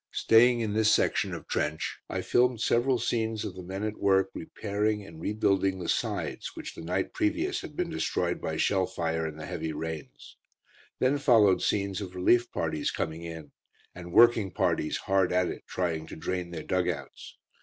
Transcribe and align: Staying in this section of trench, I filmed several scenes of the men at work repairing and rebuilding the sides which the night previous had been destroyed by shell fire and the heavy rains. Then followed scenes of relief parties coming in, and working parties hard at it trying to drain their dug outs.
Staying 0.13 0.61
in 0.61 0.73
this 0.73 0.91
section 0.91 1.31
of 1.31 1.47
trench, 1.47 1.99
I 2.09 2.23
filmed 2.23 2.59
several 2.59 2.97
scenes 2.97 3.45
of 3.45 3.53
the 3.53 3.61
men 3.61 3.83
at 3.83 3.97
work 3.99 4.31
repairing 4.33 5.05
and 5.05 5.21
rebuilding 5.21 5.77
the 5.77 5.87
sides 5.89 6.55
which 6.55 6.73
the 6.73 6.81
night 6.81 7.13
previous 7.13 7.61
had 7.61 7.75
been 7.75 7.91
destroyed 7.91 8.41
by 8.41 8.57
shell 8.57 8.87
fire 8.87 9.27
and 9.27 9.39
the 9.39 9.45
heavy 9.45 9.73
rains. 9.73 10.37
Then 10.97 11.19
followed 11.19 11.61
scenes 11.61 12.01
of 12.01 12.15
relief 12.15 12.51
parties 12.51 12.89
coming 12.89 13.21
in, 13.21 13.51
and 13.93 14.11
working 14.11 14.49
parties 14.49 14.97
hard 14.97 15.31
at 15.31 15.49
it 15.49 15.65
trying 15.67 16.07
to 16.07 16.15
drain 16.15 16.49
their 16.49 16.63
dug 16.63 16.89
outs. 16.89 17.37